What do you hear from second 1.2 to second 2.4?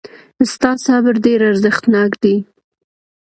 ډېر ارزښتناک دی.